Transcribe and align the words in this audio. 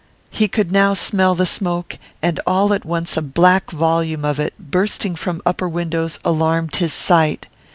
He 0.31 0.47
could 0.47 0.71
now 0.71 0.95
smell 0.95 1.35
the 1.35 1.45
smoke, 1.45 1.99
and 2.23 2.39
all 2.47 2.73
at 2.73 2.83
once 2.85 3.17
a 3.17 3.21
black 3.21 3.69
volume 3.69 4.25
of 4.25 4.39
it, 4.39 4.55
bursting 4.57 5.15
from 5.15 5.43
upper 5.45 5.69
windows, 5.69 6.17
alarmed 6.25 6.77
his 6.77 6.91
sight. 6.91 7.45